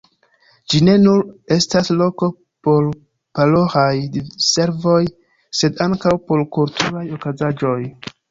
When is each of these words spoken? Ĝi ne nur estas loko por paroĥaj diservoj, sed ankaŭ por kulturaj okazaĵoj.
Ĝi 0.73 0.79
ne 0.85 0.93
nur 1.01 1.19
estas 1.55 1.91
loko 1.97 2.29
por 2.67 2.87
paroĥaj 3.39 3.91
diservoj, 4.15 5.01
sed 5.61 5.83
ankaŭ 5.89 6.15
por 6.31 6.45
kulturaj 6.57 7.07
okazaĵoj. 7.21 7.79